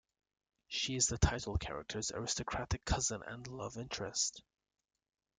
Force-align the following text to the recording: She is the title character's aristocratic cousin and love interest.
She 0.67 0.95
is 0.95 1.09
the 1.09 1.19
title 1.19 1.59
character's 1.59 2.09
aristocratic 2.09 2.83
cousin 2.85 3.21
and 3.21 3.45
love 3.45 3.77
interest. 3.77 4.41